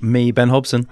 [0.00, 0.88] Me, Ben Hobson.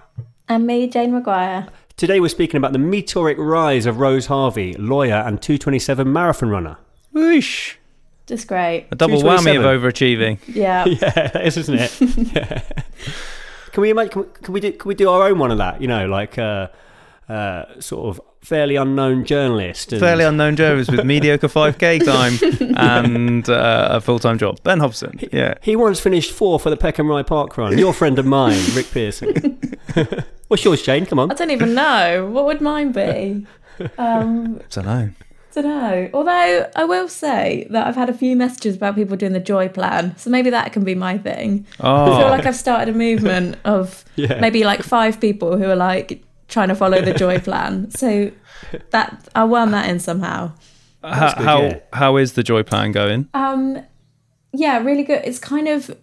[0.48, 1.68] And me, Jane Maguire.
[1.96, 6.76] Today we're speaking about the meteoric rise of Rose Harvey, lawyer and 227 marathon runner.
[7.12, 7.76] Whoosh.
[8.26, 8.88] Just great.
[8.90, 10.38] A double whammy of overachieving.
[10.54, 10.84] Yeah.
[10.86, 12.00] Yeah, that is, isn't it?
[12.34, 12.62] yeah.
[13.72, 14.10] Can we make?
[14.10, 14.72] Can we, can we do?
[14.72, 15.82] Can we do our own one of that?
[15.82, 16.68] You know, like uh,
[17.28, 19.92] uh, sort of fairly unknown journalist.
[19.92, 24.62] and- Fairly unknown journalist with mediocre 5k time and uh, a full time job.
[24.62, 25.18] Ben Hobson.
[25.32, 25.54] Yeah.
[25.62, 27.76] He once finished fourth for the Peckham Rye Park Run.
[27.76, 29.58] You're friend of mine, Rick Pearson.
[30.48, 31.06] What's yours, Jane?
[31.06, 31.30] Come on.
[31.32, 32.26] I don't even know.
[32.30, 33.46] What would mine be?
[33.98, 35.10] Um, don't know.
[35.52, 36.08] don't know.
[36.14, 39.68] Although I will say that I've had a few messages about people doing the joy
[39.68, 41.66] plan, so maybe that can be my thing.
[41.80, 42.04] Oh.
[42.12, 44.38] I feel Oh, like I've started a movement of Yeah.
[44.40, 47.90] maybe like five people who are like trying to follow the joy plan.
[47.90, 48.30] So
[48.90, 50.52] that I'll worm that in somehow.
[51.02, 51.78] how, good, how, yeah.
[51.92, 53.28] how is the joy plan going?
[53.34, 53.82] Um,
[54.52, 55.22] yeah, really good.
[55.24, 55.96] It's kind of.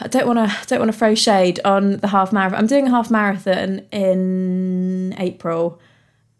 [0.00, 2.58] I don't want to don't want to throw shade on the half marathon.
[2.58, 5.80] I'm doing a half marathon in April,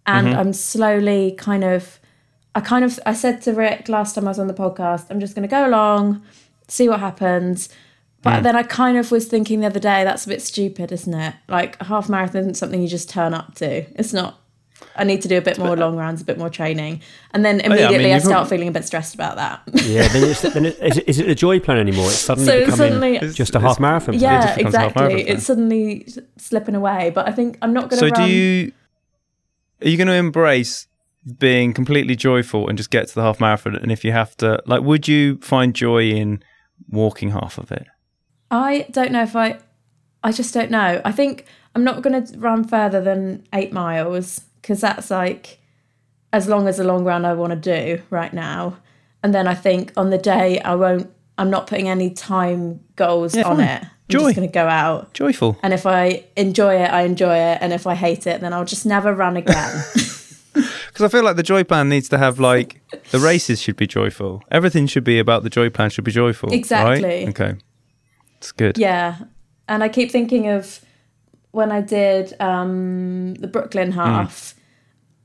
[0.07, 1.99] and I'm slowly kind of.
[2.53, 5.21] I kind of I said to Rick last time I was on the podcast, I'm
[5.21, 6.23] just going to go along,
[6.67, 7.69] see what happens.
[8.23, 8.43] But mm.
[8.43, 11.35] then I kind of was thinking the other day, that's a bit stupid, isn't it?
[11.49, 13.85] Like a half marathon isn't something you just turn up to.
[13.99, 14.37] It's not.
[14.97, 17.01] I need to do a bit more uh, long runs, a bit more training,
[17.33, 19.37] and then oh, yeah, I mean, immediately I, start al- feeling a bit stressed about
[19.37, 19.63] that.
[19.85, 22.07] Yeah, then, it's, then it, is, it, is it the joy plan anymore?
[22.07, 24.15] It's suddenly So becoming suddenly- just a half marathon.
[24.15, 25.15] yeah, just becomes a half exactly.
[25.15, 25.37] marathon.
[25.37, 26.09] It's suddenly
[26.39, 28.09] slipping away, but I think I'm not going to.
[28.09, 28.31] So to do run.
[28.31, 28.73] you
[29.83, 30.87] are you going to embrace
[31.39, 33.77] being completely joyful and just get to the half marathon?
[33.77, 36.43] And if you have to, like, would you find joy in
[36.89, 37.87] walking half of it?
[38.51, 39.59] I don't know if I.
[40.23, 41.01] I just don't know.
[41.05, 45.59] I think I'm not going to run further than eight miles because that's like
[46.33, 48.77] as long as a long run I want to do right now.
[49.23, 51.11] And then I think on the day I won't.
[51.39, 53.67] I'm not putting any time goals Yeah, on fine.
[53.67, 53.83] it.
[53.83, 54.19] I'm Joy.
[54.25, 55.15] just going to go out.
[55.15, 55.57] Joyful.
[55.63, 57.59] And if I enjoy it, I enjoy it.
[57.63, 59.83] And if I hate it, then I'll just never run again.
[60.53, 62.81] Because I feel like the joy plan needs to have like
[63.13, 64.43] the races should be joyful.
[64.51, 66.53] Everything should be about the joy plan should be joyful.
[66.53, 67.05] Exactly.
[67.05, 67.29] Right?
[67.29, 67.55] Okay.
[68.41, 68.79] It's good.
[68.79, 69.19] Yeah.
[69.69, 70.81] And I keep thinking of
[71.51, 74.55] when I did um, the Brooklyn half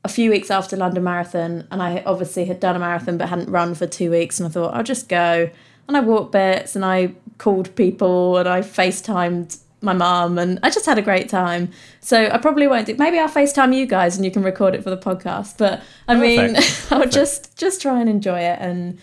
[0.03, 1.65] a few weeks after London Marathon.
[1.71, 4.39] And I obviously had done a marathon but hadn't run for two weeks.
[4.39, 5.49] And I thought, I'll just go.
[5.87, 10.69] And I walked bits and I called people and I FaceTimed my mum and I
[10.69, 11.71] just had a great time.
[12.01, 14.83] So I probably won't do maybe I'll FaceTime you guys and you can record it
[14.83, 15.57] for the podcast.
[15.57, 16.91] But I mean Perfect.
[16.91, 18.99] I'll just just try and enjoy it and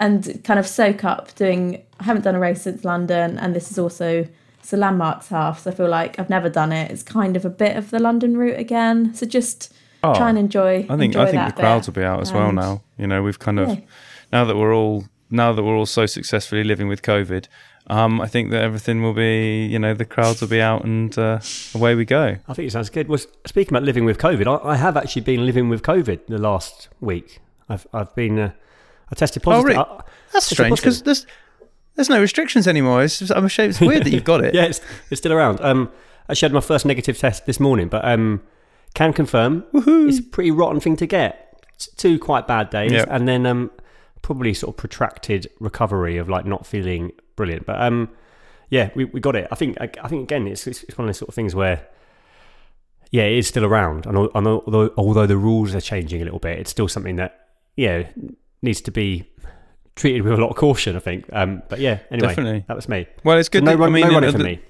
[0.00, 3.70] and kind of soak up doing I haven't done a race since London and this
[3.70, 4.26] is also
[4.58, 7.44] it's a landmarks half so I feel like I've never done it it's kind of
[7.44, 9.72] a bit of the London route again so just
[10.02, 11.94] Oh, try and enjoy I think enjoy I think the crowds bit.
[11.96, 12.82] will be out as well now.
[12.98, 13.76] You know, we've kind of Yeah.
[14.30, 17.46] now that we're all now that we're all so successfully living with COVID.
[17.86, 21.16] Um, I think that everything will be, you know, the crowds will be out and
[21.18, 21.40] uh,
[21.74, 22.36] away we go.
[22.48, 23.08] I think it sounds good.
[23.08, 26.26] Well, s- speaking about living with COVID, I, I have actually been living with COVID
[26.28, 27.40] the last week.
[27.70, 28.50] I've I've been uh,
[29.10, 29.64] I tested positive.
[29.66, 29.78] really?
[29.78, 30.02] I-
[30.32, 31.26] That's strange because there's
[31.94, 33.04] there's no restrictions anymore.
[33.04, 33.70] It's I'm ashamed.
[33.70, 34.54] It's weird that you've got it.
[34.58, 34.80] yeah, it's,
[35.10, 35.60] it's still around.
[35.60, 35.90] Um,
[36.28, 38.42] I had my first negative test this morning, but um,
[38.94, 41.62] can confirm it's a pretty rotten thing to get.
[41.74, 43.04] It's two quite bad days, Yeah.
[43.08, 43.70] and then um,
[44.22, 47.66] probably sort of protracted recovery of like not feeling brilliant.
[47.66, 48.08] But um,
[48.70, 49.46] yeah, we, we got it.
[49.52, 51.54] I think I, I think again, it's, it's it's one of those sort of things
[51.54, 51.86] where.
[53.10, 56.40] Yeah, it is still around, and and although although the rules are changing a little
[56.40, 57.46] bit, it's still something that
[57.76, 58.08] yeah
[58.64, 59.30] needs to be
[59.94, 60.96] treated with a lot of caution.
[60.96, 61.26] I think.
[61.32, 62.64] Um, but yeah, anyway, Definitely.
[62.66, 63.06] that was me.
[63.22, 63.64] Well, it's good.
[63.64, 64.60] no that, run, I mean, no running uh, for the, me.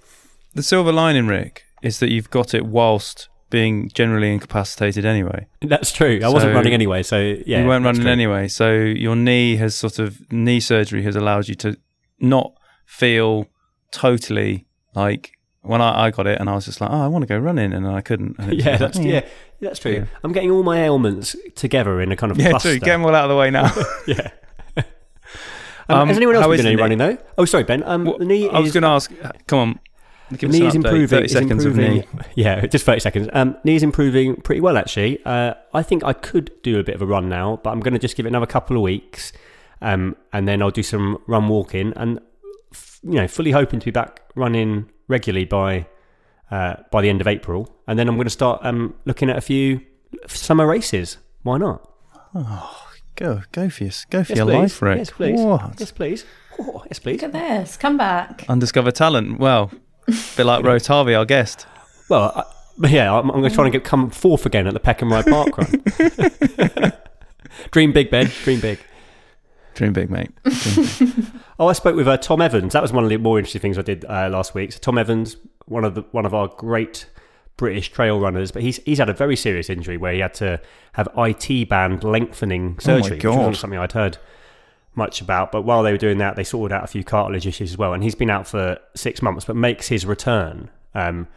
[0.55, 5.47] the silver lining, Rick, is that you've got it whilst being generally incapacitated anyway.
[5.63, 6.21] That's true.
[6.25, 7.61] I wasn't running anyway, so yeah.
[7.61, 8.11] you weren't running true.
[8.11, 11.77] anyway, so your knee has sort of knee surgery has allowed you to
[12.19, 12.53] not
[12.85, 13.47] feel
[13.93, 15.33] totally like
[15.65, 17.39] when I, I got it and I was just like, oh, I want to go
[17.39, 18.37] running, and I couldn't.
[18.53, 19.27] Yeah, like, that's "Mm." yeah,
[19.61, 19.93] that's true.
[19.93, 20.05] Yeah.
[20.23, 22.71] I'm getting all my ailments together in a kind of yeah, cluster.
[22.71, 22.79] true.
[22.79, 23.73] Get them all out of the way now.
[24.07, 24.31] Yeah.
[24.77, 24.85] um,
[25.89, 27.19] Um, has anyone else been any running though?
[27.37, 27.83] Oh, sorry, Ben.
[27.85, 29.11] Um, Well, the knee I was going to ask.
[29.47, 29.79] Come on,
[30.39, 31.09] give knee is improving.
[31.09, 32.01] Thirty seconds improving.
[32.05, 32.21] of knee.
[32.37, 33.29] Yeah, just thirty seconds.
[33.35, 35.23] Um, knee's improving pretty well actually.
[35.27, 37.93] Uh, I think I could do a bit of a run now, but I'm going
[37.93, 39.33] to just give it another couple of weeks,
[39.83, 42.19] um, and then I'll do some run walking, and
[42.73, 45.87] f- you know, fully hoping to be back running regularly by
[46.51, 49.37] uh, by the end of April, and then I'm going to start um, looking at
[49.37, 49.81] a few
[50.27, 51.19] summer races.
[51.43, 51.89] Why not?
[53.17, 54.55] Go, go for your, go for Yes, your please.
[54.55, 54.99] life, Rick.
[54.99, 55.41] Yes, please.
[55.41, 55.75] What?
[55.79, 56.25] Yes, please.
[56.59, 57.23] Oh, yes, please.
[57.23, 57.77] Look at this.
[57.77, 58.45] Come back.
[58.49, 59.39] Undiscovered talent.
[59.39, 59.71] Well,
[60.37, 61.65] bit like Rose Harvey, our guest.
[62.11, 64.81] Well, I, yeah, I'm, I'm going to try and get come fourth again at the
[64.81, 66.93] Peckham Rye Park run.
[67.71, 68.27] Dream big, Ben.
[68.43, 68.81] Dream big.
[69.75, 70.31] Dream big, mate.
[71.57, 72.73] Oh, I spoke with uh, Tom Evans.
[72.73, 74.73] That was one of the more interesting things I did uh, last week.
[74.73, 75.37] So Tom Evans,
[75.67, 77.07] one of the one of our great
[77.57, 80.61] British trail runners, but he's he's had a very serious injury where he had to
[80.95, 84.19] have IT band lengthening surgery, which wasn't something I'd heard
[84.97, 85.53] much about.
[85.53, 87.93] But while they were doing that, they sorted out a few cartilage issues as well.
[87.93, 90.71] And he's been out for six months, but makes his return.
[90.93, 91.29] Um,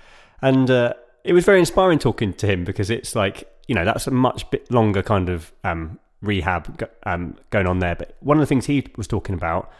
[0.42, 0.94] and uh,
[1.24, 4.50] it was very inspiring talking to him because it's like you know that's a much
[4.50, 7.96] bit longer kind of um, rehab um, going on there.
[7.96, 9.72] But one of the things he was talking about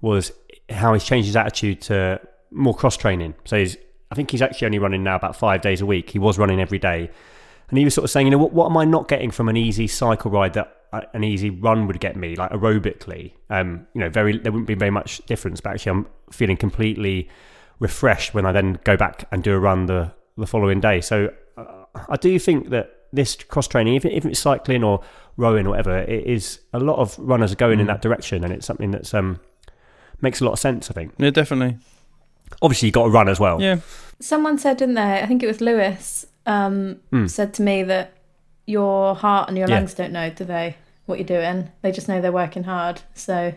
[0.00, 0.32] was
[0.68, 2.20] how he's changed his attitude to
[2.50, 3.34] more cross training.
[3.44, 3.76] So he's,
[4.10, 6.10] I think he's actually only running now about five days a week.
[6.10, 7.10] He was running every day,
[7.68, 9.48] and he was sort of saying, you know, what, what am I not getting from
[9.48, 13.32] an easy cycle ride that uh, an easy run would get me, like aerobically?
[13.50, 17.28] Um, you know, very there wouldn't be very much difference, but actually, I'm feeling completely
[17.80, 21.00] refreshed when I then go back and do a run the the following day.
[21.00, 25.00] So uh, I do think that this cross training, even if it's cycling or
[25.36, 28.52] rowing or whatever, it is a lot of runners are going in that direction, and
[28.52, 29.40] it's something that's um
[30.20, 30.90] makes a lot of sense.
[30.90, 31.12] I think.
[31.18, 31.78] Yeah, definitely.
[32.62, 33.60] Obviously, you got to run as well.
[33.60, 33.78] Yeah.
[34.20, 35.20] Someone said, didn't they?
[35.20, 36.26] I think it was Lewis.
[36.46, 38.12] Um, said to me that
[38.66, 39.76] your heart and your Yeah.
[39.76, 40.76] lungs don't know, do they?
[41.06, 41.70] What you're doing?
[41.82, 43.00] They just know they're working hard.
[43.14, 43.54] So,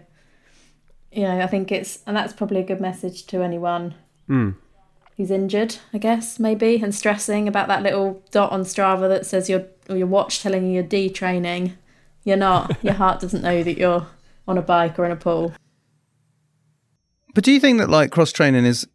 [1.11, 3.93] you know, I think it's, and that's probably a good message to anyone
[5.17, 9.49] who's injured, I guess, maybe, and stressing about that little dot on Strava that says
[9.49, 11.73] your or your watch telling you you're detraining.
[12.23, 12.77] You're not.
[12.83, 14.07] your heart doesn't know that you're
[14.47, 15.53] on a bike or in a pool.
[17.33, 18.87] But do you think that like cross training is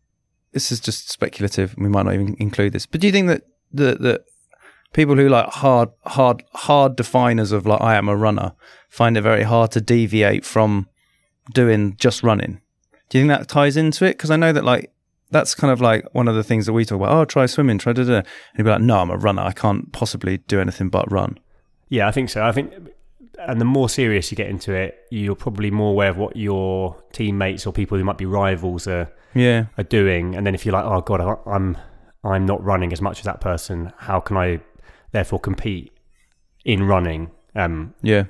[0.52, 3.42] this is just speculative, we might not even include this, but do you think that
[3.72, 4.24] that that
[4.92, 8.52] people who like hard hard hard definers of like I am a runner
[8.88, 10.88] find it very hard to deviate from
[11.52, 12.60] doing just running?
[13.08, 14.12] Do you think that ties into it?
[14.12, 14.91] Because I know that like
[15.32, 17.10] that's kind of like one of the things that we talk about.
[17.10, 18.14] Oh, try swimming, try da da.
[18.18, 18.26] And
[18.58, 19.42] you'd be like, no, I'm a runner.
[19.42, 21.38] I can't possibly do anything but run.
[21.88, 22.42] Yeah, I think so.
[22.44, 22.72] I think,
[23.38, 27.02] and the more serious you get into it, you're probably more aware of what your
[27.12, 30.34] teammates or people who might be rivals are Yeah, are doing.
[30.34, 31.76] And then if you're like, oh god, I- I'm
[32.24, 33.92] I'm not running as much as that person.
[33.98, 34.60] How can I
[35.10, 35.92] therefore compete
[36.64, 37.30] in running?
[37.56, 38.24] Um, yeah,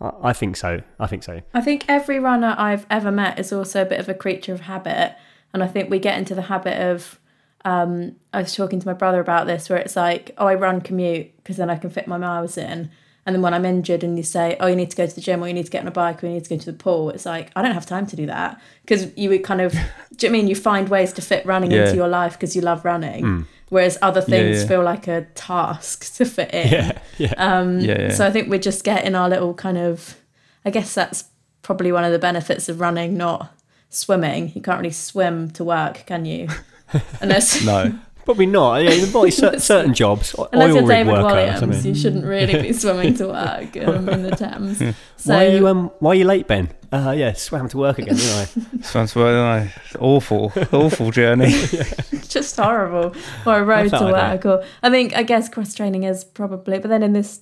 [0.00, 0.80] I, I think so.
[0.98, 1.40] I think so.
[1.52, 4.60] I think every runner I've ever met is also a bit of a creature of
[4.62, 5.14] habit.
[5.54, 7.18] And I think we get into the habit of,
[7.64, 10.80] um, I was talking to my brother about this, where it's like, oh, I run
[10.80, 12.90] commute because then I can fit my miles in.
[13.26, 15.20] And then when I'm injured and you say, oh, you need to go to the
[15.20, 16.64] gym or you need to get on a bike or you need to go to
[16.72, 18.58] the pool, it's like, I don't have time to do that.
[18.82, 19.78] Because you would kind of, do
[20.26, 20.48] you know I mean?
[20.48, 21.84] You find ways to fit running Yeah.
[21.84, 23.46] into your life because you love running.
[23.68, 24.68] Whereas other things yeah.
[24.68, 26.72] feel like a task to fit in.
[26.72, 27.34] Yeah, yeah.
[27.38, 28.14] Um, yeah, yeah.
[28.14, 30.16] So I think we're just getting our little kind of.
[30.64, 31.24] I guess that's
[31.60, 33.52] probably one of the benefits of running, not
[33.88, 34.52] swimming.
[34.54, 36.48] You can't really swim to work, can you?
[37.20, 37.98] Unless no.
[38.24, 38.82] Probably not.
[38.82, 41.94] Yeah, the body, certain jobs, o- unless oil you're rig David worker or Walliams, you
[41.94, 44.78] shouldn't really be swimming to work um, in the Thames.
[45.16, 46.68] So why are you um Why are you late, Ben?
[46.92, 48.82] Uh, yeah, swam to work again, didn't I?
[48.82, 49.68] Sounds well, no.
[49.98, 51.46] awful, awful journey.
[51.48, 53.14] it's just horrible.
[53.46, 54.44] Or a road to work.
[54.44, 56.78] Or I think I guess cross training is probably.
[56.78, 57.40] But then in this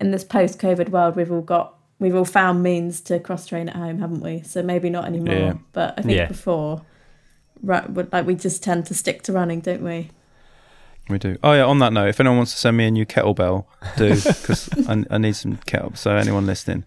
[0.00, 3.68] in this post COVID world, we've all got we've all found means to cross train
[3.68, 4.42] at home, haven't we?
[4.42, 5.34] So maybe not anymore.
[5.34, 5.52] Yeah.
[5.72, 6.26] But I think Yeah.
[6.26, 6.82] before,
[7.62, 10.10] right, like we just tend to stick to running, don't we?
[11.08, 11.36] We do.
[11.44, 11.64] Oh yeah.
[11.64, 13.64] On that note, if anyone wants to send me a new kettlebell,
[13.96, 15.94] do because I, I need some kettle.
[15.94, 16.84] So anyone listening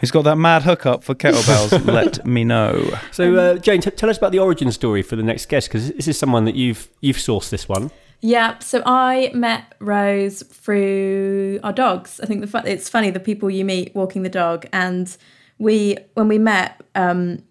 [0.00, 2.98] who's got that mad hookup for kettlebells, let me know.
[3.12, 5.92] So, uh, Jane, t- tell us about the origin story for the next guest because
[5.92, 7.92] this is someone that you've you've sourced this one.
[8.22, 12.20] Yeah, so I met Rose through our dogs.
[12.22, 15.16] I think the it's funny the people you meet walking the dog, and
[15.58, 17.42] we when we met, um,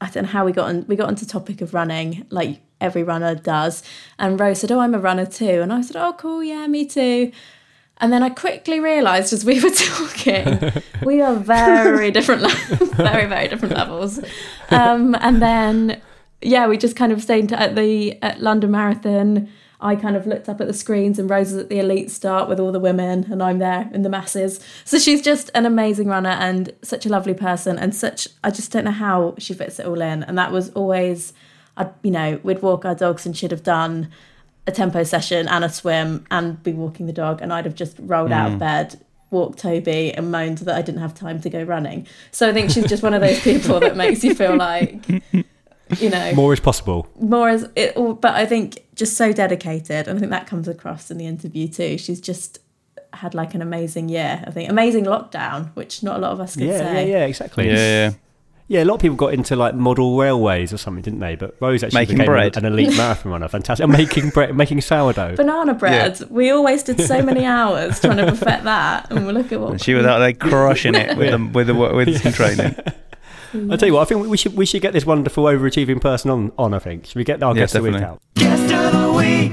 [0.00, 0.84] I don't know how we got on.
[0.86, 2.26] We got onto topic of running.
[2.30, 3.82] Like every runner does.
[4.20, 6.86] And Rose said, "Oh, I'm a runner too," and I said, "Oh, cool, yeah, me
[6.86, 7.32] too."
[8.00, 10.72] And then I quickly realised as we were talking,
[11.04, 14.20] we are very different, le- very very different levels.
[14.70, 16.00] Um, and then,
[16.40, 19.48] yeah, we just kind of stayed at the at London Marathon.
[19.80, 22.48] I kind of looked up at the screens, and Rose is at the elite start
[22.48, 24.60] with all the women, and I'm there in the masses.
[24.84, 28.28] So she's just an amazing runner and such a lovely person, and such.
[28.42, 30.22] I just don't know how she fits it all in.
[30.24, 31.32] And that was always,
[31.76, 34.10] I you know, we'd walk our dogs, and she'd have done
[34.66, 37.96] a tempo session and a swim and be walking the dog and I'd have just
[37.98, 38.58] rolled out of mm.
[38.58, 42.06] bed walked Toby and moaned that I didn't have time to go running.
[42.30, 45.06] So I think she's just one of those people that makes you feel like
[45.98, 47.08] you know More is possible.
[47.18, 51.10] more is it but I think just so dedicated and I think that comes across
[51.10, 51.96] in the interview too.
[51.96, 52.58] She's just
[53.14, 54.44] had like an amazing year.
[54.46, 57.08] I think amazing lockdown, which not a lot of us could Yeah, say.
[57.10, 57.66] yeah, yeah, exactly.
[57.68, 58.12] Yeah, yeah.
[58.70, 61.36] Yeah, a lot of people got into like model railways or something, didn't they?
[61.36, 62.56] But Rose actually Making became bread.
[62.58, 63.48] an elite marathon runner.
[63.48, 63.82] Fantastic.
[63.82, 65.36] And making bread, making sourdough.
[65.36, 66.20] Banana bread.
[66.28, 69.70] We all wasted so many hours trying to perfect that, and we look at what
[69.70, 72.76] And she was out there crushing it with the, with the, with some training.
[73.70, 76.30] I'll tell you what, I think we should we should get this wonderful overachieving person
[76.30, 77.06] on, on I think.
[77.06, 78.20] Should we get our Yeah, guest of the week out?
[78.34, 79.52] Guest of the week,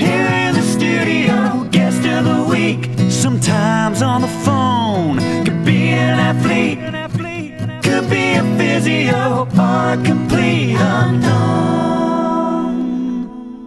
[0.00, 1.68] here in the studio.
[1.70, 5.18] Guest of the week, sometimes on the phone.
[5.44, 6.78] Could be an athlete,
[7.82, 12.01] could be a physio, or a complete unknown.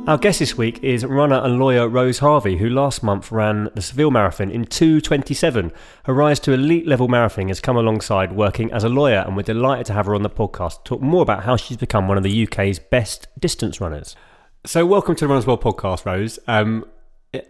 [0.07, 3.81] Our guest this week is runner and lawyer Rose Harvey, who last month ran the
[3.81, 5.73] Seville Marathon in 2.27.
[6.03, 9.41] Her rise to elite level marathon has come alongside working as a lawyer, and we're
[9.41, 12.17] delighted to have her on the podcast to talk more about how she's become one
[12.19, 14.15] of the UK's best distance runners.
[14.63, 16.37] So, welcome to the Runners World podcast, Rose.
[16.47, 16.85] Um,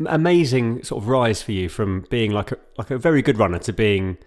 [0.06, 3.60] amazing sort of rise for you from being like a, like a very good runner
[3.60, 4.18] to being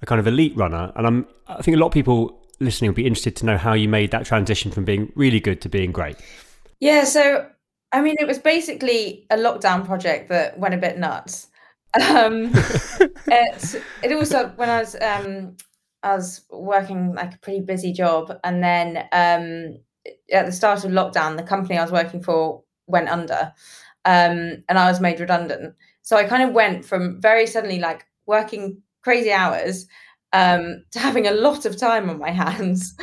[0.00, 0.92] a kind of elite runner.
[0.96, 3.74] And I'm, I think a lot of people listening will be interested to know how
[3.74, 6.16] you made that transition from being really good to being great.
[6.80, 7.46] Yeah, so
[7.92, 11.48] I mean, it was basically a lockdown project that went a bit nuts.
[12.08, 15.56] Um, it, it also when I was um,
[16.02, 19.78] I was working like a pretty busy job, and then um,
[20.32, 23.52] at the start of lockdown, the company I was working for went under,
[24.04, 25.74] um, and I was made redundant.
[26.02, 29.86] So I kind of went from very suddenly like working crazy hours
[30.32, 32.94] um, to having a lot of time on my hands,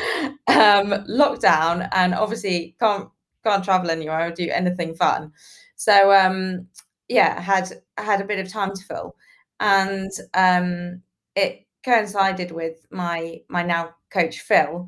[0.48, 3.10] um, lockdown, and obviously can't
[3.44, 5.32] can't travel anywhere or do anything fun.
[5.76, 6.68] So um,
[7.08, 9.16] yeah, I had had a bit of time to fill,
[9.60, 11.02] and um,
[11.36, 14.88] it coincided with my my now coach Phil.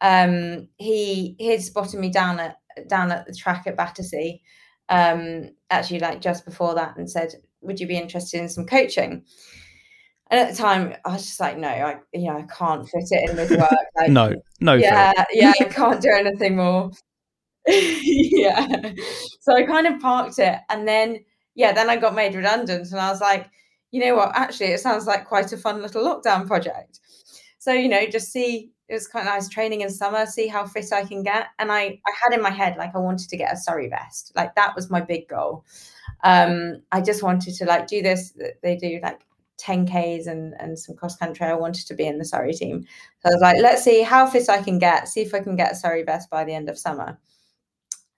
[0.00, 2.56] Um, he he had spotted me down at
[2.88, 4.42] down at the track at Battersea,
[4.88, 9.24] um, actually like just before that, and said, "Would you be interested in some coaching?"
[10.30, 13.04] And at the time, I was just like, "No, I you know I can't fit
[13.10, 14.80] it in with work." Like, No, no, Phil.
[14.82, 16.90] yeah, yeah, I can't do anything more.
[17.66, 18.92] Yeah.
[19.40, 23.00] So I kind of parked it and then yeah, then I got made redundant and
[23.00, 23.50] I was like,
[23.90, 27.00] you know what, actually it sounds like quite a fun little lockdown project.
[27.58, 30.92] So, you know, just see it was quite nice training in summer, see how fit
[30.92, 31.46] I can get.
[31.58, 34.32] And I I had in my head like I wanted to get a Surrey vest.
[34.36, 35.64] Like that was my big goal.
[36.22, 39.20] Um I just wanted to like do this they do like
[39.56, 41.46] 10Ks and, and some cross country.
[41.46, 42.84] I wanted to be in the Surrey team.
[43.20, 45.56] So I was like, let's see how fit I can get, see if I can
[45.56, 47.18] get a Surrey vest by the end of summer.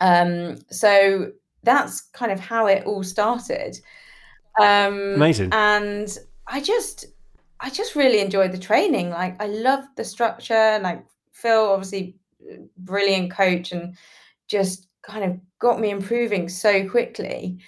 [0.00, 3.78] Um, so that's kind of how it all started.
[4.60, 5.50] Um, Amazing.
[5.52, 7.06] And I just,
[7.60, 9.10] I just really enjoyed the training.
[9.10, 10.78] Like I loved the structure.
[10.82, 12.16] Like Phil, obviously,
[12.78, 13.96] brilliant coach, and
[14.48, 17.58] just kind of got me improving so quickly.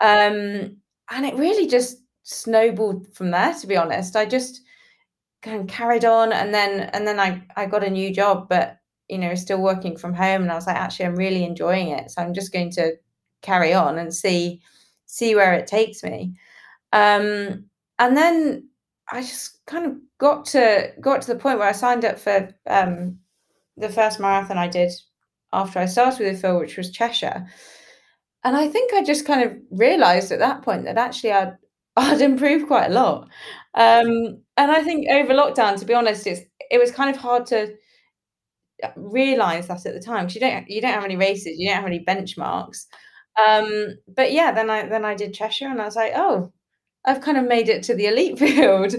[0.00, 0.78] Um,
[1.10, 3.54] and it really just snowballed from there.
[3.54, 4.62] To be honest, I just
[5.42, 8.78] kind of carried on, and then and then I I got a new job, but
[9.08, 12.10] you know, still working from home, and I was like, actually, I'm really enjoying it.
[12.10, 12.94] So I'm just going to
[13.42, 14.60] carry on and see
[15.06, 16.34] see where it takes me.
[16.92, 17.66] Um,
[17.98, 18.68] and then
[19.12, 22.48] I just kind of got to got to the point where I signed up for
[22.66, 23.18] um,
[23.76, 24.92] the first marathon I did
[25.52, 27.46] after I started with the Phil, which was Cheshire.
[28.44, 31.56] And I think I just kind of realised at that point that actually I'd
[31.96, 33.28] I'd improved quite a lot.
[33.74, 37.46] Um, and I think over lockdown, to be honest, it's it was kind of hard
[37.46, 37.74] to
[38.96, 41.76] realize that at the time because you don't you don't have any races, you don't
[41.76, 42.86] have any benchmarks.
[43.46, 46.52] Um, but yeah, then I then I did Cheshire and I was like, oh,
[47.04, 48.94] I've kind of made it to the elite field.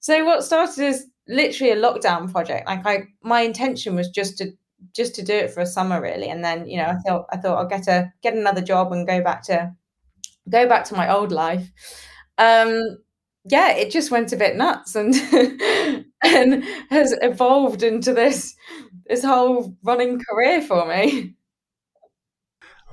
[0.00, 4.52] so what started as literally a lockdown project, like I my intention was just to
[4.94, 7.36] just to do it for a summer really, and then you know I thought I
[7.36, 9.72] thought I'll get a get another job and go back to
[10.48, 11.70] go back to my old life.
[12.38, 12.98] Um,
[13.44, 15.14] yeah, it just went a bit nuts and
[16.24, 18.54] and has evolved into this
[19.06, 21.34] this whole running career for me.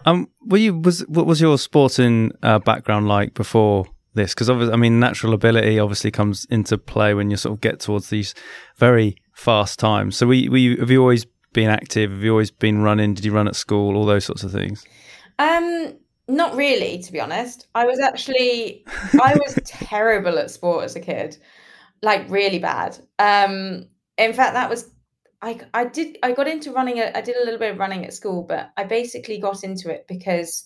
[0.05, 4.33] Um, were you was what was your sporting uh, background like before this?
[4.33, 7.79] Because obviously, I mean, natural ability obviously comes into play when you sort of get
[7.79, 8.33] towards these
[8.77, 10.15] very fast times.
[10.15, 12.11] So, we we have you always been active?
[12.11, 13.13] Have you always been running?
[13.13, 13.97] Did you run at school?
[13.97, 14.85] All those sorts of things.
[15.39, 15.93] Um,
[16.27, 17.67] not really, to be honest.
[17.75, 18.85] I was actually
[19.21, 21.37] I was terrible at sport as a kid,
[22.01, 22.97] like really bad.
[23.19, 23.87] Um,
[24.17, 24.91] in fact, that was
[25.41, 27.01] I I did I got into running.
[27.01, 30.05] I did a little bit of running at school, but I basically got into it
[30.07, 30.65] because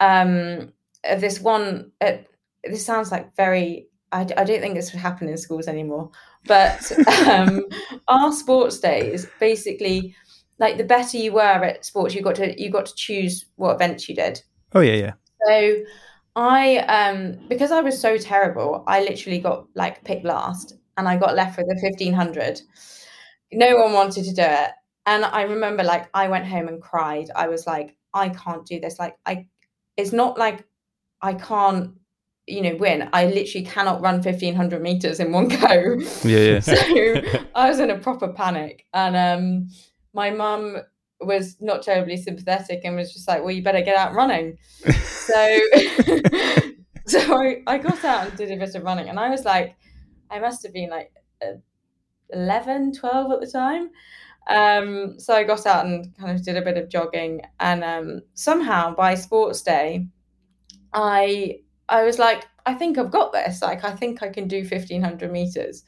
[0.00, 0.72] um
[1.04, 1.92] of this one.
[2.00, 2.18] Uh,
[2.64, 3.88] this sounds like very.
[4.12, 6.10] I, I don't think this would happen in schools anymore.
[6.46, 6.92] But
[7.26, 7.64] um,
[8.08, 10.14] our sports days basically,
[10.58, 13.74] like the better you were at sports, you got to you got to choose what
[13.74, 14.42] events you did.
[14.74, 15.12] Oh yeah, yeah.
[15.46, 15.76] So
[16.34, 21.16] I um because I was so terrible, I literally got like picked last and I
[21.16, 22.60] got left with a fifteen hundred.
[23.52, 24.70] No one wanted to do it.
[25.04, 27.28] And I remember like I went home and cried.
[27.34, 28.98] I was like, I can't do this.
[28.98, 29.46] Like I
[29.96, 30.64] it's not like
[31.20, 31.92] I can't,
[32.46, 33.08] you know, win.
[33.12, 35.98] I literally cannot run fifteen hundred meters in one go.
[36.24, 36.60] Yeah, yeah.
[36.60, 36.74] So
[37.54, 38.86] I was in a proper panic.
[38.94, 39.68] And um
[40.14, 40.78] my mum
[41.26, 44.58] was not terribly sympathetic and was just like, well, you better get out running.
[44.92, 45.58] so
[47.06, 49.08] so I, I got out and did a bit of running.
[49.08, 49.76] And I was like,
[50.30, 51.12] I must have been like
[51.42, 51.58] uh,
[52.30, 53.90] 11, 12 at the time.
[54.48, 57.42] Um, so I got out and kind of did a bit of jogging.
[57.60, 60.08] And um, somehow by sports day,
[60.92, 63.60] I I was like, I think I've got this.
[63.60, 65.84] Like, I think I can do 1500 meters.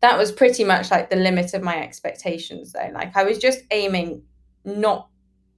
[0.00, 2.90] That was pretty much like the limit of my expectations, though.
[2.92, 4.22] Like, I was just aiming
[4.64, 5.08] not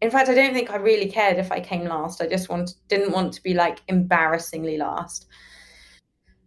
[0.03, 2.21] in fact i don't think i really cared if i came last.
[2.21, 5.27] I just want didn't want to be like embarrassingly last.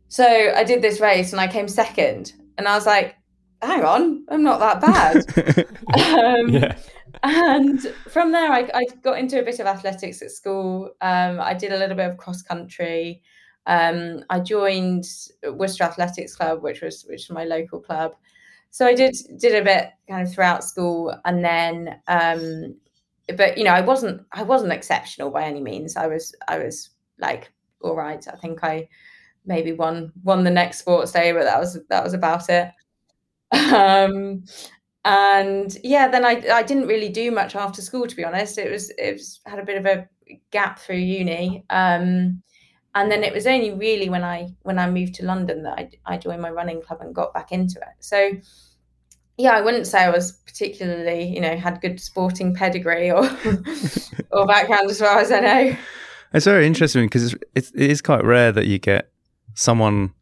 [0.07, 0.25] So
[0.55, 3.15] i did this race and i came second and i was like
[3.61, 5.65] hang on i'm not that bad.
[5.97, 6.77] Um, Yeah.
[7.23, 10.91] and from there I, I got into a bit of athletics at school.
[11.01, 13.21] Um, i did a little bit of cross country.
[13.65, 15.05] Um, i joined
[15.53, 18.13] worcester athletics club which was which was my local club
[18.71, 22.75] so I did did a bit kind of throughout school, and then, um,
[23.37, 25.95] but you know, I wasn't I wasn't exceptional by any means.
[25.97, 26.89] I was I was
[27.19, 28.25] like all right.
[28.27, 28.87] I think I
[29.45, 32.71] maybe won won the next sports day, but that was that was about it.
[33.73, 34.43] Um,
[35.05, 38.07] and yeah, then I I didn't really do much after school.
[38.07, 40.07] To be honest, it was it was had a bit of a
[40.51, 41.65] gap through uni.
[41.69, 42.41] Um,
[42.95, 45.89] and then it was only really when I when I moved to London that I,
[46.05, 47.95] I joined my running club and got back into it.
[47.99, 48.31] So
[49.39, 53.23] yeah, I wouldn't say I was particularly you know had good sporting pedigree or
[54.31, 55.77] or background as far as I know.
[56.33, 59.09] It's very interesting because it's, it's, it is quite rare that you get
[59.55, 60.13] someone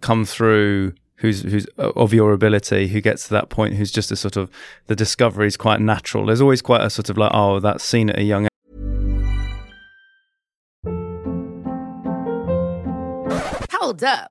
[0.00, 4.16] come through who's who's of your ability who gets to that point who's just a
[4.16, 4.48] sort of
[4.86, 6.26] the discovery is quite natural.
[6.26, 8.46] There's always quite a sort of like oh that's seen at a young
[13.72, 14.30] Hold up.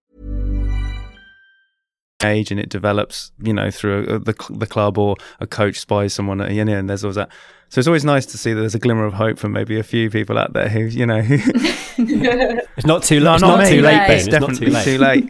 [2.23, 6.13] Age and it develops, you know, through a, the the club or a coach spies
[6.13, 7.29] someone, you know, and there's always that.
[7.69, 9.83] So it's always nice to see that there's a glimmer of hope for maybe a
[9.83, 11.21] few people out there who, you know,
[12.77, 14.11] It's not too, No, it's not not too late, Ben.
[14.11, 14.83] it's It's not definitely too late.
[14.83, 15.29] too late.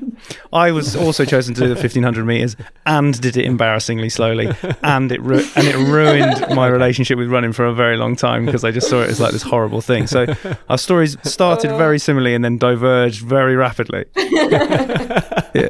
[0.54, 4.50] I was also chosen to do the 1500 meters and did it embarrassingly slowly,
[4.84, 8.46] and it ru- and it ruined my relationship with running for a very long time
[8.46, 10.08] because I just saw it as like this horrible thing.
[10.08, 10.26] So
[10.70, 11.78] our stories started oh.
[11.78, 14.06] very similarly and then diverged very rapidly.
[14.16, 15.70] yeah.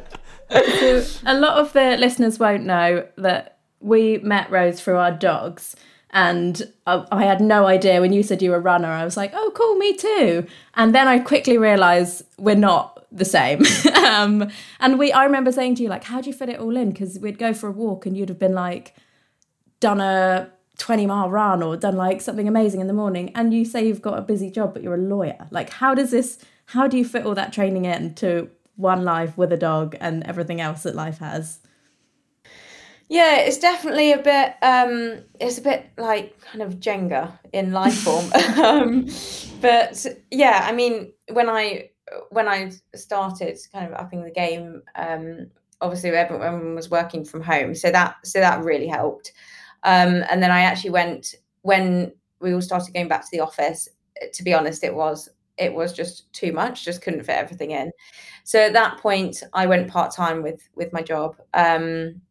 [0.51, 5.75] A lot of the listeners won't know that we met Rose through our dogs.
[6.11, 8.89] And I, I had no idea when you said you were a runner.
[8.89, 10.45] I was like, oh, cool, me too.
[10.75, 13.63] And then I quickly realized we're not the same.
[14.05, 16.75] um, and we, I remember saying to you, like, how do you fit it all
[16.75, 16.91] in?
[16.91, 18.95] Because we'd go for a walk and you'd have been like,
[19.79, 23.31] done a 20 mile run or done like something amazing in the morning.
[23.35, 25.47] And you say you've got a busy job, but you're a lawyer.
[25.49, 28.49] Like, how does this, how do you fit all that training in to
[28.81, 31.59] one life with a dog and everything else that life has?
[33.11, 34.55] Yeah, it's definitely a bit.
[34.61, 38.31] Um, it's a bit like kind of Jenga in life form.
[38.63, 39.09] um,
[39.59, 41.89] but yeah, I mean, when I
[42.29, 47.75] when I started kind of upping the game, um, obviously everyone was working from home,
[47.75, 49.33] so that so that really helped.
[49.83, 53.89] Um, and then I actually went when we all started going back to the office.
[54.33, 56.85] To be honest, it was it was just too much.
[56.85, 57.91] Just couldn't fit everything in.
[58.43, 61.35] So at that point, I went part time with with my job.
[61.53, 62.21] Um,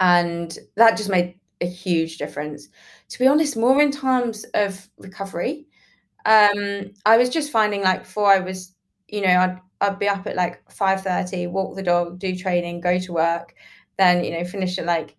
[0.00, 2.68] and that just made a huge difference.
[3.10, 5.66] To be honest, more in terms of recovery,
[6.26, 8.74] um, I was just finding like before I was,
[9.08, 12.80] you know, I'd I'd be up at like five thirty, walk the dog, do training,
[12.80, 13.54] go to work,
[13.98, 15.16] then you know finish at like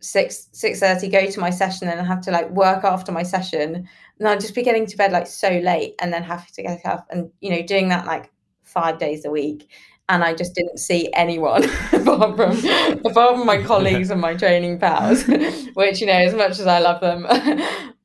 [0.00, 3.22] six six thirty, go to my session, and I have to like work after my
[3.22, 6.62] session, and I'd just be getting to bed like so late, and then having to
[6.62, 8.32] get up and you know doing that like
[8.62, 9.68] five days a week,
[10.08, 14.78] and I just didn't see anyone apart from apart from my colleagues and my training
[14.78, 15.24] pals,
[15.74, 17.26] which you know, as much as I love them,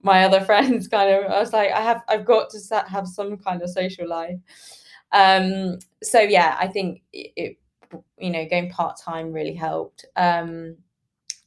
[0.01, 3.37] my other friends kind of I was like, I have I've got to have some
[3.37, 4.37] kind of social life.
[5.11, 7.57] Um, so yeah, I think it, it
[8.19, 10.05] you know going part time really helped.
[10.15, 10.77] Um,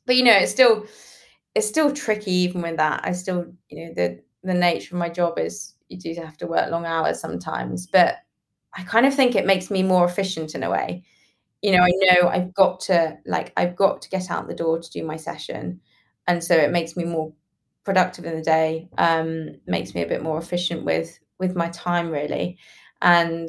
[0.08, 0.86] but you know, it's still
[1.54, 3.02] it's still tricky even with that.
[3.04, 6.48] I still you know the the nature of my job is you do have to
[6.48, 8.16] work long hours sometimes, but
[8.76, 11.04] I kind of think it makes me more efficient in a way.
[11.62, 14.78] You know, I know I've got to like I've got to get out the door
[14.80, 15.80] to do my session,
[16.28, 17.32] and so it makes me more
[17.84, 18.88] productive in the day.
[18.98, 22.58] Um, makes me a bit more efficient with with my time really,
[23.02, 23.48] and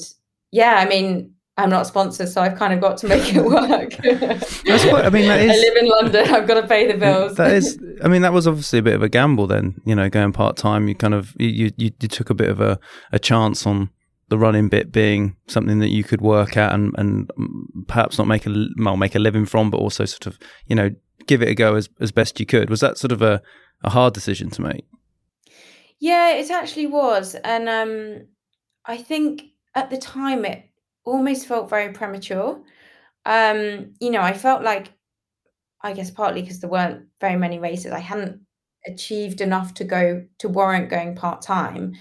[0.51, 1.35] yeah, I mean.
[1.59, 3.97] I'm not sponsored, so I've kind of got to make it work.
[4.01, 5.27] That's what I mean.
[5.27, 6.33] That is, I live in London.
[6.33, 7.35] I've got to pay the bills.
[7.35, 7.77] That is.
[8.01, 9.45] I mean, that was obviously a bit of a gamble.
[9.45, 12.49] Then you know, going part time, you kind of you, you you took a bit
[12.49, 12.79] of a,
[13.11, 13.89] a chance on
[14.29, 17.29] the running bit being something that you could work at and, and
[17.87, 20.91] perhaps not make a well, make a living from, but also sort of you know
[21.27, 22.69] give it a go as as best you could.
[22.69, 23.41] Was that sort of a,
[23.83, 24.85] a hard decision to make?
[25.99, 28.27] Yeah, it actually was, and um,
[28.85, 29.43] I think
[29.75, 30.68] at the time it
[31.09, 32.61] almost felt very premature.
[33.25, 34.93] Um, you know, I felt like,
[35.81, 38.41] I guess partly because there weren't very many races, I hadn't
[38.87, 41.93] achieved enough to go to warrant going part time.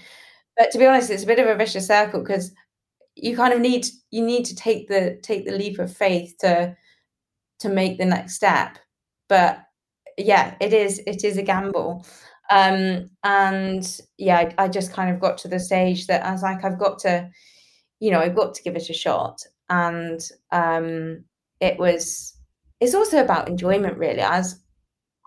[0.57, 2.51] But to be honest, it's a bit of a vicious circle because
[3.15, 6.75] you kind of need you need to take the take the leap of faith to
[7.59, 8.77] to make the next step.
[9.27, 9.59] But
[10.17, 12.05] yeah, it is it is a gamble.
[12.49, 16.41] Um, and yeah, I, I just kind of got to the stage that I was
[16.41, 17.29] like, I've got to,
[17.99, 19.41] you know, I've got to give it a shot.
[19.69, 20.19] And
[20.51, 21.25] um,
[21.59, 22.35] it was
[22.79, 24.21] it's also about enjoyment really.
[24.21, 24.59] As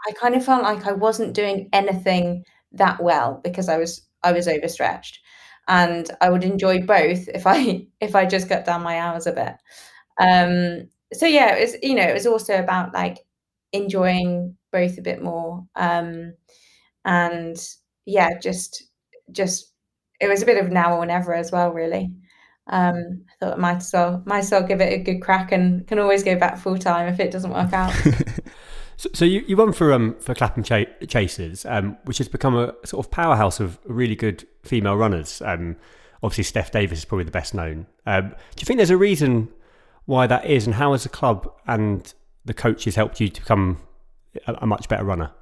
[0.08, 4.32] I kind of felt like I wasn't doing anything that well because I was I
[4.32, 5.20] was overstretched.
[5.68, 9.32] And I would enjoy both if I if I just cut down my hours a
[9.32, 9.54] bit.
[10.20, 13.18] Um, so yeah, it was you know it was also about like
[13.72, 15.66] enjoying both a bit more.
[15.76, 16.34] Um,
[17.04, 17.56] and
[18.06, 18.84] yeah, just
[19.32, 19.72] just
[20.20, 22.12] it was a bit of now or never as well, really.
[22.68, 25.52] Um, I thought I might as well might as well give it a good crack
[25.52, 27.92] and can always go back full time if it doesn't work out.
[29.02, 32.54] So, so you, you run for um for Clapham Ch- Chasers, um, which has become
[32.56, 35.42] a sort of powerhouse of really good female runners.
[35.44, 35.76] Um,
[36.22, 37.86] obviously Steph Davis is probably the best known.
[38.06, 39.48] Um, do you think there's a reason
[40.04, 43.80] why that is, and how has the club and the coaches helped you to become
[44.46, 45.32] a, a much better runner?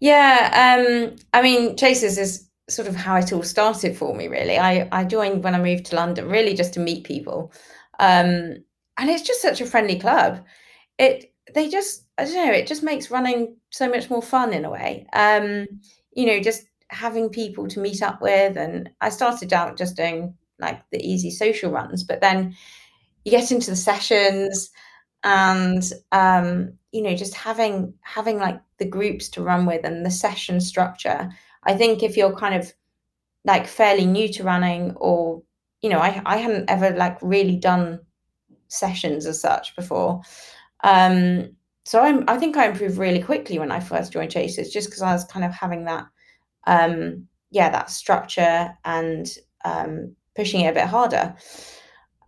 [0.00, 4.28] Yeah, um, I mean Chasers is sort of how it all started for me.
[4.28, 7.52] Really, I I joined when I moved to London, really just to meet people,
[7.98, 8.56] um,
[8.98, 10.44] and it's just such a friendly club.
[10.98, 14.64] It they just I don't know, it just makes running so much more fun in
[14.64, 15.06] a way.
[15.12, 15.66] Um,
[16.12, 20.34] you know, just having people to meet up with and I started out just doing
[20.58, 22.56] like the easy social runs, but then
[23.24, 24.70] you get into the sessions
[25.24, 30.10] and um, you know, just having having like the groups to run with and the
[30.10, 31.28] session structure.
[31.64, 32.72] I think if you're kind of
[33.44, 35.42] like fairly new to running or
[35.80, 38.00] you know, I I hadn't ever like really done
[38.68, 40.22] sessions as such before.
[40.84, 44.88] Um, so I'm, I think I improved really quickly when I first joined Chasers, just
[44.88, 46.06] because I was kind of having that,
[46.66, 49.26] um, yeah, that structure and
[49.64, 51.34] um, pushing it a bit harder.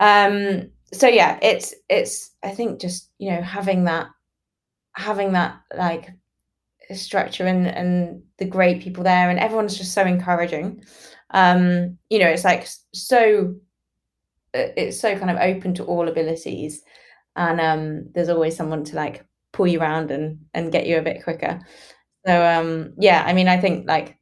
[0.00, 4.08] Um, so yeah, it's it's I think just you know having that
[4.96, 6.10] having that like
[6.96, 10.82] structure and and the great people there, and everyone's just so encouraging.
[11.30, 13.56] Um, you know, it's like so
[14.52, 16.82] it's so kind of open to all abilities,
[17.36, 21.02] and um, there's always someone to like pull you around and and get you a
[21.02, 21.60] bit quicker.
[22.26, 24.18] So um, yeah, I mean, I think like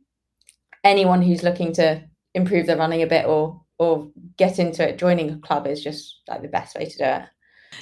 [0.84, 2.02] anyone who's looking to
[2.34, 6.22] improve their running a bit or or get into it, joining a club is just
[6.28, 7.22] like the best way to do it.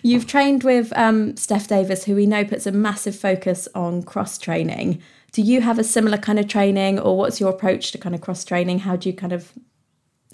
[0.03, 4.39] You've trained with um, Steph Davis, who we know puts a massive focus on cross
[4.39, 5.03] training.
[5.33, 8.21] Do you have a similar kind of training, or what's your approach to kind of
[8.21, 8.81] cross training?
[8.81, 9.53] How do you kind of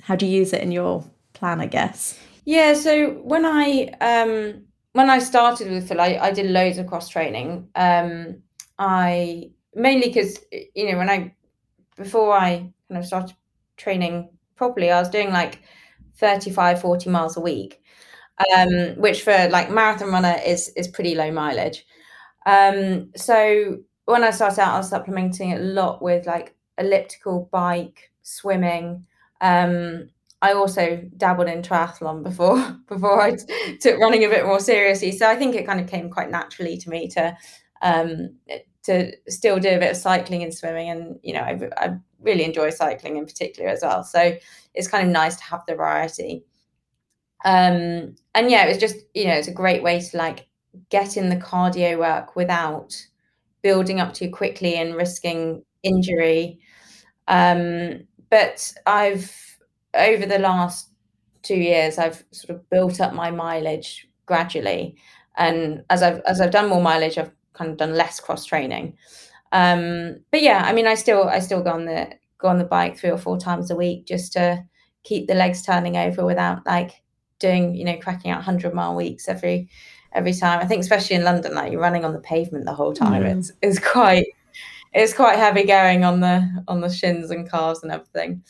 [0.02, 1.60] how do you use it in your plan?
[1.60, 2.18] I guess.
[2.44, 2.74] Yeah.
[2.74, 7.08] So when I um, when I started with Phil, I, I did loads of cross
[7.08, 7.68] training.
[7.74, 8.42] Um,
[8.78, 10.38] I mainly because
[10.74, 11.34] you know when I
[11.96, 13.36] before I kind of started
[13.76, 15.62] training properly, I was doing like
[16.16, 17.82] 35, 40 miles a week
[18.56, 21.86] um, which for like marathon runner is is pretty low mileage.
[22.46, 28.10] Um, so when I started out, I was supplementing a lot with like elliptical, bike,
[28.22, 29.06] swimming.
[29.40, 30.08] Um,
[30.40, 35.12] I also dabbled in triathlon before before I t- took running a bit more seriously.
[35.12, 37.36] So I think it kind of came quite naturally to me to
[37.80, 38.36] um,
[38.84, 42.44] to still do a bit of cycling and swimming, and you know I, I really
[42.44, 44.02] enjoy cycling in particular as well.
[44.04, 44.36] So
[44.74, 46.44] it's kind of nice to have the variety
[47.44, 50.46] um and yeah it was just you know it's a great way to like
[50.90, 52.94] get in the cardio work without
[53.62, 56.60] building up too quickly and risking injury.
[57.28, 59.34] Um but i've
[59.94, 60.90] over the last
[61.42, 64.96] two years i've sort of built up my mileage gradually.
[65.36, 68.96] And as i've as i've done more mileage i've kind of done less cross training.
[69.52, 72.64] Um but yeah i mean i still i still go on the go on the
[72.64, 74.64] bike three or four times a week just to
[75.04, 77.01] keep the legs turning over without like
[77.42, 79.68] doing, you know, cracking out 100 mile weeks every
[80.14, 80.60] every time.
[80.60, 83.22] I think especially in London, like you're running on the pavement the whole time.
[83.22, 83.38] Mm.
[83.38, 84.26] It's it's quite
[84.94, 88.42] it's quite heavy going on the on the shins and calves and everything.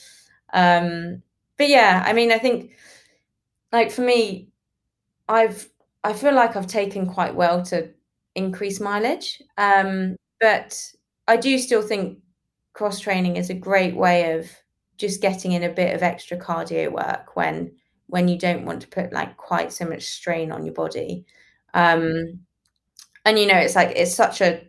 [0.52, 1.22] Um,
[1.56, 2.72] but yeah, I mean, I think
[3.72, 4.48] like for me,
[5.28, 5.68] I've
[6.04, 7.90] I feel like I've taken quite well to
[8.34, 9.42] increase mileage.
[9.58, 10.78] Um, but
[11.28, 12.18] I do still think
[12.72, 14.50] cross training is a great way of
[14.98, 17.72] just getting in a bit of extra cardio work when
[18.12, 21.24] when you don't want to put like quite so much strain on your body.
[21.72, 22.40] Um
[23.24, 24.62] and you know it's like it's such a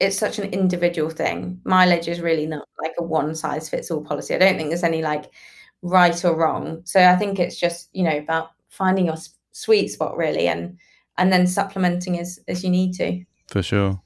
[0.00, 1.60] it's such an individual thing.
[1.64, 4.34] Mileage is really not like a one size fits all policy.
[4.34, 5.30] I don't think there's any like
[5.82, 6.82] right or wrong.
[6.86, 9.16] So i think it's just you know about finding your
[9.52, 10.76] sweet spot really and
[11.18, 13.24] and then supplementing as as you need to.
[13.46, 14.02] For sure.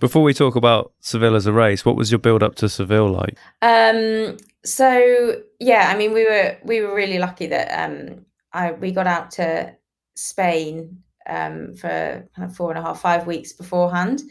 [0.00, 3.08] Before we talk about Seville as a race, what was your build up to Seville
[3.08, 3.38] like?
[3.62, 8.92] Um, so yeah, I mean, we were we were really lucky that um, I we
[8.92, 9.74] got out to
[10.14, 14.22] Spain um, for kind of four and a half, five weeks beforehand.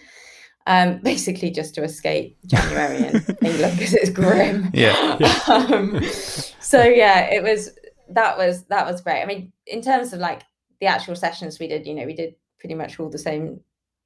[0.67, 4.69] Um, basically just to escape January in England because it's grim.
[4.73, 5.17] Yeah.
[5.19, 5.39] yeah.
[5.47, 6.03] Um,
[6.60, 7.71] so yeah, it was
[8.10, 9.21] that was that was great.
[9.21, 10.43] I mean, in terms of like
[10.79, 13.62] the actual sessions we did, you know, we did pretty much all the same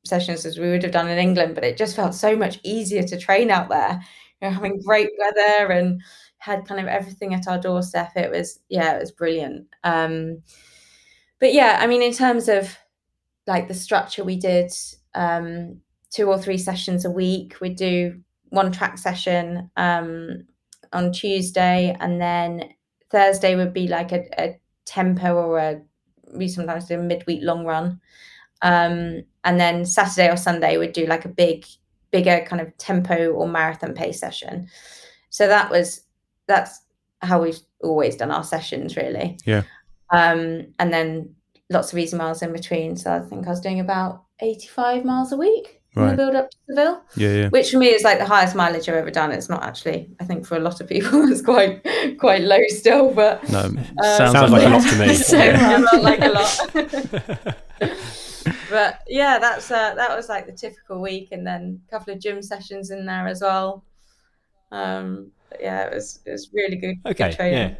[0.05, 3.03] sessions as we would have done in England, but it just felt so much easier
[3.03, 3.99] to train out there.
[4.41, 6.01] You know, having great weather and
[6.45, 8.11] had kind of everything at our doorstep.
[8.15, 9.67] It was yeah, it was brilliant.
[9.83, 10.43] Um,
[11.39, 12.77] but yeah, I mean, in terms of
[13.47, 14.71] like the structure, we did
[15.15, 15.81] um,
[16.11, 17.57] two or three sessions a week.
[17.61, 20.45] We'd do one track session um,
[20.93, 22.69] on Tuesday, and then
[23.09, 25.81] Thursday would be like a, a tempo or a
[26.33, 27.99] we sometimes do a midweek long run.
[28.61, 31.65] Um, and then Saturday or Sunday we'd do like a big,
[32.11, 34.67] bigger kind of tempo or marathon pace session.
[35.29, 36.04] So that was
[36.47, 36.81] that's
[37.21, 39.37] how we've always done our sessions really.
[39.45, 39.63] Yeah.
[40.11, 41.35] Um and then
[41.69, 42.95] lots of easy miles in between.
[42.95, 46.11] So i think i was doing about 85 miles a week right.
[46.11, 47.49] the build up to Seville yeah, yeah.
[47.49, 49.31] which for me is like the highest mileage i've ever done.
[49.31, 51.85] It's not actually i think for a lot of people it's quite
[52.19, 55.13] quite low still but no um, sounds, sounds like, a lot to me.
[55.31, 55.77] so yeah.
[56.01, 57.55] like a lot.
[58.69, 62.19] But yeah that's uh, that was like the typical week and then a couple of
[62.19, 63.83] gym sessions in there as well.
[64.71, 66.95] Um yeah, it was it was really good.
[67.05, 67.75] Okay, good yeah.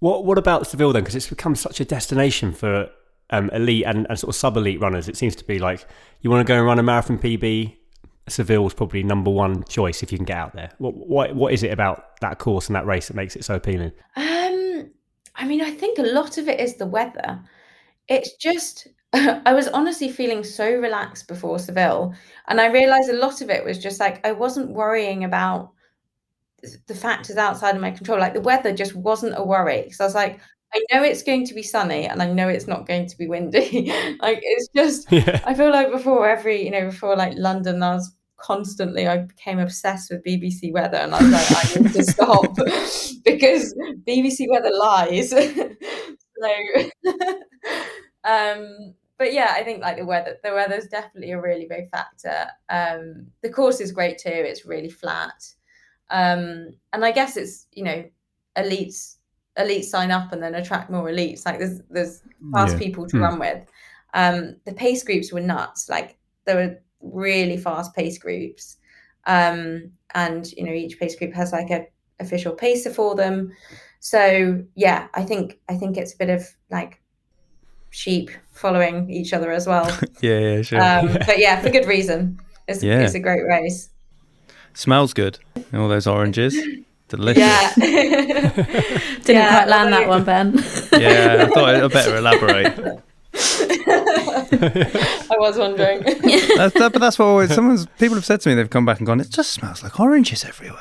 [0.00, 1.02] What what about Seville then?
[1.02, 2.90] Because it's become such a destination for
[3.30, 5.08] um, elite and, and, sort of sub elite runners.
[5.08, 5.86] It seems to be like
[6.20, 7.76] you want to go and run a marathon PB.
[8.28, 10.70] Seville Seville's probably number one choice if you can get out there.
[10.78, 13.56] What what what is it about that course and that race that makes it so
[13.56, 13.92] appealing?
[14.16, 14.90] Um,
[15.34, 17.40] I mean, I think a lot of it is the weather.
[18.08, 22.14] It's just I was honestly feeling so relaxed before Seville,
[22.48, 25.72] and I realized a lot of it was just like I wasn't worrying about
[26.86, 28.18] the factors outside of my control.
[28.18, 30.40] Like the weather just wasn't a worry because I was like,
[30.74, 33.26] I know it's going to be sunny and I know it's not going to be
[33.26, 33.92] windy.
[34.20, 35.42] like it's just, yeah.
[35.44, 39.58] I feel like before every, you know, before like London, I was constantly I became
[39.58, 42.56] obsessed with BBC weather and I was like, I need to stop
[43.24, 43.74] because
[44.06, 45.30] BBC weather lies.
[45.30, 45.38] so
[48.24, 51.88] um but yeah, I think like the weather the weather is definitely a really big
[51.90, 52.48] factor.
[52.68, 55.40] Um the course is great too, it's really flat.
[56.12, 58.04] Um and I guess it's, you know,
[58.56, 59.16] elites
[59.58, 61.44] elites sign up and then attract more elites.
[61.44, 62.22] Like there's there's
[62.52, 62.78] fast Yeah.
[62.78, 63.22] people to Hmm.
[63.22, 63.66] run with.
[64.14, 65.88] Um, the pace groups were nuts.
[65.88, 68.76] Like there were really fast pace groups,
[69.26, 71.86] um, and you know each pace group has like a
[72.20, 73.52] official pacer for them.
[74.00, 77.00] So yeah, I think I think it's a bit of like
[77.90, 79.86] sheep following each other as well.
[80.20, 80.80] Yeah, yeah, sure.
[80.82, 82.38] Um, but yeah, for good reason.
[82.68, 83.00] It's, Yeah.
[83.00, 83.88] it's a great race.
[84.74, 85.38] Smells good.
[85.74, 86.56] All those oranges.
[87.08, 87.42] Delicious.
[87.42, 87.72] Yeah.
[87.76, 90.54] Didn't Yeah, quite land that one, Ben.
[90.98, 93.02] Yeah, I thought I'd better elaborate.
[94.54, 96.02] I was wondering.
[96.56, 98.54] That's, that, but that's what always someone's people have said to me.
[98.54, 99.20] They've come back and gone.
[99.20, 100.78] It just smells like oranges everywhere.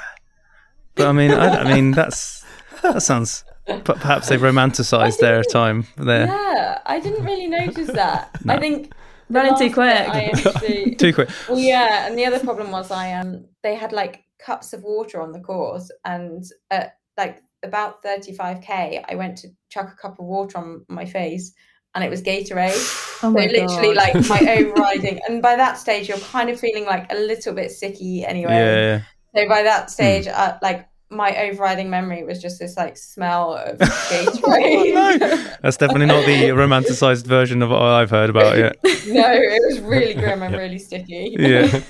[0.96, 2.46] But I mean, I, I mean that's
[2.82, 3.44] that sounds.
[3.66, 6.28] But perhaps they've romanticised their time there.
[6.28, 8.36] Yeah, I didn't really notice that.
[8.48, 8.96] I think the
[9.32, 10.98] Running too quick.
[10.98, 11.30] Too quick.
[11.48, 15.22] Well, yeah, and the other problem was I um they had like cups of water
[15.22, 20.02] on the course, and at like about thirty five k, I went to chuck a
[20.02, 21.54] cup of water on my face,
[21.96, 22.98] and it was Gatorade.
[23.24, 23.96] Oh so literally, God.
[23.96, 27.72] like my overriding, and by that stage, you're kind of feeling like a little bit
[27.72, 28.54] sicky anyway.
[28.54, 29.02] Yeah.
[29.36, 29.90] So by that Hmm.
[29.90, 35.58] stage, uh, like my overriding memory was just this like smell of Oh, Gatorade.
[35.62, 38.78] That's definitely not the romanticised version of what I've heard about yet.
[38.84, 41.36] no, it was really grim and really sticky.
[41.38, 41.82] Yeah.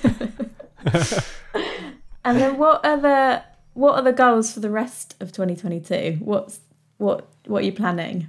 [2.24, 3.42] And then what are the
[3.74, 6.18] what are the goals for the rest of 2022?
[6.20, 6.60] What's
[6.98, 8.28] what what are you planning?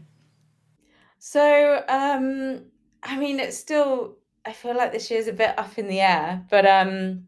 [1.19, 2.63] So, um,
[3.03, 4.17] I mean, it's still.
[4.45, 7.27] I feel like this year's a bit up in the air, but um,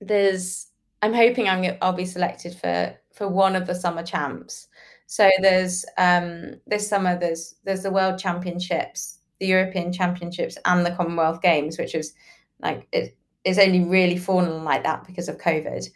[0.00, 0.68] there's.
[1.00, 1.76] I'm hoping I'm.
[1.80, 4.68] I'll be selected for for one of the summer champs.
[5.06, 10.92] So there's um this summer there's there's the World Championships, the European Championships, and the
[10.92, 12.14] Commonwealth Games, which is
[12.60, 15.88] like it is only really fallen like that because of COVID.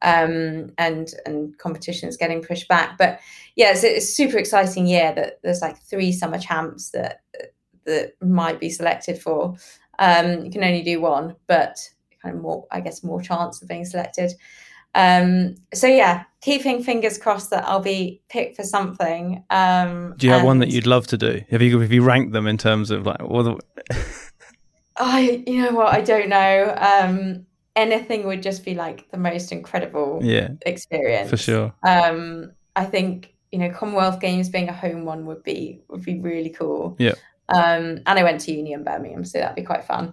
[0.00, 3.18] Um, and and competition is getting pushed back, but
[3.56, 7.22] yeah, it's, it's a super exciting year that there's like three summer champs that
[7.84, 9.56] that might be selected for.
[9.98, 11.78] Um, you can only do one, but
[12.22, 14.32] kind of more, I guess, more chance of being selected.
[14.94, 19.44] Um, so yeah, keeping fingers crossed that I'll be picked for something.
[19.50, 21.42] Um, Do you have one that you'd love to do?
[21.50, 23.58] Have you have you ranked them in terms of like what the,
[24.96, 26.74] I, you know what, I don't know.
[26.76, 27.46] Um,
[27.76, 31.72] anything would just be like the most incredible Yeah, experience for sure.
[31.82, 36.18] Um, I think you know Commonwealth Games being a home one would be would be
[36.20, 36.96] really cool.
[36.98, 37.14] Yeah.
[37.48, 40.12] Um, and I went to uni in Birmingham, so that'd be quite fun.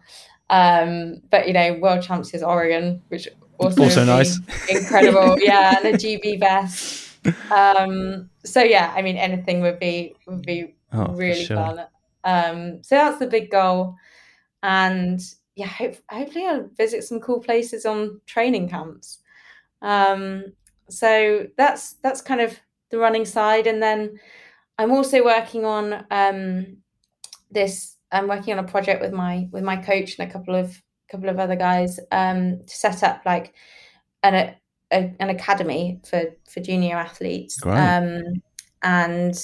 [0.50, 4.40] Um, but you know, World Champs is Oregon, which also, Also nice.
[4.70, 5.38] incredible.
[5.42, 7.18] yeah, and a GB vest.
[7.52, 11.58] Um, so yeah, I mean, anything would be would be Oh, really sure.
[11.58, 11.80] fun.
[12.24, 13.96] Um, so that's the big goal,
[14.64, 15.22] and
[15.56, 19.20] yeah, hope, hopefully I'll visit some cool places on training camps.
[19.82, 20.46] Um,
[20.90, 24.20] so that's that's kind of the running side, and then
[24.78, 26.78] I'm also working on um,
[27.52, 27.96] this.
[28.12, 31.30] I'm working on a project with my with my coach and a couple of couple
[31.30, 33.54] of other guys um, to set up like
[34.24, 34.58] an a,
[34.92, 37.60] a, an academy for for junior athletes.
[37.98, 38.22] Um,
[38.82, 39.36] and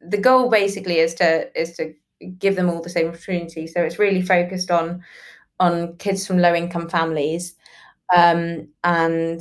[0.00, 1.94] the goal basically is to is to
[2.38, 3.66] give them all the same opportunity.
[3.66, 5.02] So it's really focused on
[5.60, 7.54] on kids from low income families,
[8.14, 9.40] um, and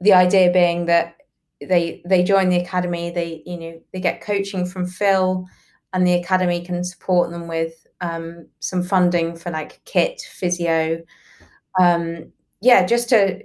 [0.00, 1.16] the idea being that
[1.60, 3.10] they they join the academy.
[3.10, 5.46] They you know they get coaching from Phil,
[5.92, 11.02] and the academy can support them with um, some funding for like kit, physio,
[11.78, 13.42] um, yeah, just to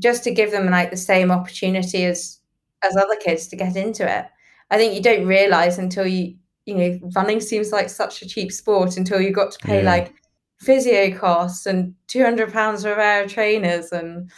[0.00, 2.40] just to give them like the same opportunity as
[2.82, 4.26] as other kids to get into it.
[4.70, 8.52] I think you don't realize until you you know running seems like such a cheap
[8.52, 9.90] sport until you got to pay Yeah.
[9.90, 10.14] like
[10.60, 14.30] physio costs and 200 pounds for a pair of trainers and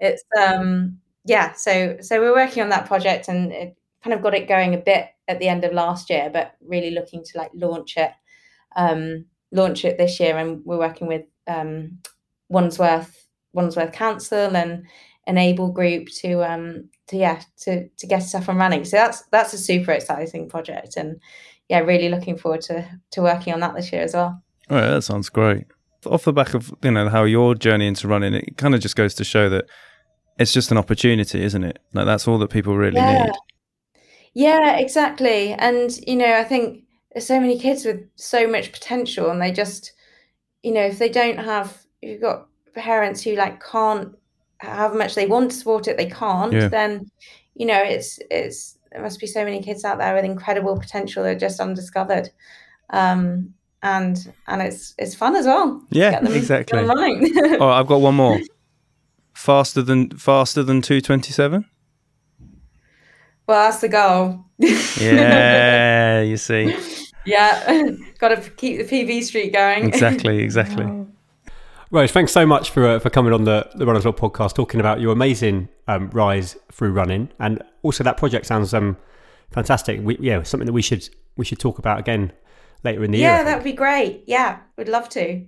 [0.00, 4.34] it's um yeah so so we're working on that project and it kind of got
[4.34, 7.50] it going a bit at the end of last year but really looking to like
[7.54, 8.12] launch it
[8.76, 11.98] um launch it this year and we're working with um
[12.48, 14.86] wandsworth wandsworth council and
[15.26, 19.52] enable group to um to yeah to to get stuff and running so that's that's
[19.54, 21.20] a super exciting project and
[21.68, 24.88] yeah really looking forward to to working on that this year as well All right,
[24.90, 25.64] that sounds great.
[26.06, 28.96] Off the back of you know how your journey into running, it kind of just
[28.96, 29.64] goes to show that
[30.38, 31.78] it's just an opportunity, isn't it?
[31.94, 33.22] Like that's all that people really Yeah.
[33.22, 33.32] need.
[34.34, 35.52] Yeah, exactly.
[35.54, 36.83] And, you know, I think
[37.14, 39.92] there's so many kids with so much potential and they just,
[40.62, 44.16] you know, if they don't have, you've got parents who like can't
[44.58, 46.52] however much they want to support it, they can't.
[46.52, 46.68] Yeah.
[46.68, 47.10] Then,
[47.54, 51.22] you know, it's it's there must be so many kids out there with incredible potential
[51.24, 52.30] that are just undiscovered.
[52.90, 55.82] Um, and and it's it's fun as well.
[55.90, 56.78] Yeah, Get them- get exactly.
[56.80, 57.38] them running.
[57.60, 58.40] All right, I've got one more.
[59.34, 61.66] Faster than faster than two twenty seven.
[63.46, 64.44] well, that's the goal.
[64.58, 66.74] Yeah, you see.
[67.26, 69.86] yeah, got to keep the PB streak going.
[69.86, 71.06] Exactly, exactly.
[71.90, 74.80] Rose, thanks so much for uh, for coming on the the Runners World podcast, talking
[74.80, 78.96] about your amazing um, rise through running, and also that project sounds um,
[79.52, 80.00] fantastic.
[80.02, 82.32] We, yeah, something that we should we should talk about again
[82.82, 83.28] later in the year.
[83.28, 84.24] Yeah, that would be great.
[84.26, 85.44] Yeah, we'd love to.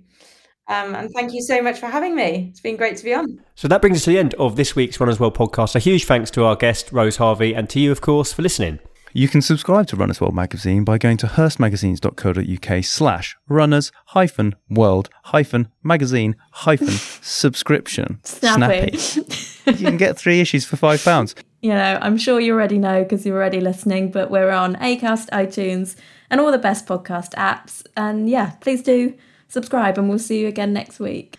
[0.69, 2.47] Um, and thank you so much for having me.
[2.49, 3.41] It's been great to be on.
[3.55, 5.75] So that brings us to the end of this week's Runners World podcast.
[5.75, 8.79] A huge thanks to our guest Rose Harvey, and to you, of course, for listening.
[9.17, 15.09] You can subscribe to Runners World magazine by going to hearstmagazines.co.uk slash runners hyphen world
[15.23, 16.89] hyphen magazine hyphen
[17.23, 18.19] subscription.
[18.23, 18.95] Snappy.
[19.65, 21.33] you can get three issues for five pounds.
[21.63, 25.31] you know, I'm sure you already know because you're already listening, but we're on Acast,
[25.31, 25.95] iTunes,
[26.29, 27.83] and all the best podcast apps.
[27.97, 29.15] And yeah, please do
[29.47, 31.37] subscribe, and we'll see you again next week.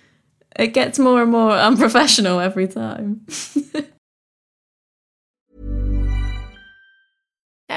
[0.57, 3.25] It gets more and more unprofessional every time.